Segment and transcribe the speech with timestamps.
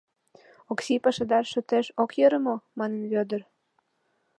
[0.71, 3.41] Оксий пашадар шотеш ок йӧрӧ мо?— манын Вӧдыр.